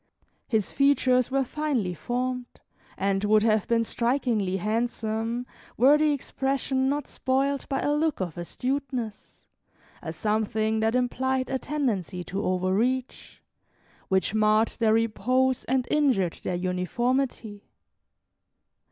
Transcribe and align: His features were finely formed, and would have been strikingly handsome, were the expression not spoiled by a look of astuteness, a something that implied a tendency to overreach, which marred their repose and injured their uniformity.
His 0.47 0.71
features 0.71 1.29
were 1.29 1.43
finely 1.43 1.93
formed, 1.93 2.59
and 2.97 3.23
would 3.23 3.43
have 3.43 3.67
been 3.67 3.83
strikingly 3.83 4.57
handsome, 4.57 5.45
were 5.77 5.95
the 5.95 6.11
expression 6.11 6.89
not 6.89 7.05
spoiled 7.07 7.69
by 7.69 7.81
a 7.81 7.93
look 7.93 8.19
of 8.19 8.35
astuteness, 8.35 9.45
a 10.01 10.11
something 10.11 10.79
that 10.79 10.95
implied 10.95 11.51
a 11.51 11.59
tendency 11.59 12.23
to 12.23 12.43
overreach, 12.43 13.43
which 14.07 14.33
marred 14.33 14.69
their 14.79 14.93
repose 14.93 15.65
and 15.65 15.87
injured 15.91 16.33
their 16.41 16.55
uniformity. 16.55 17.69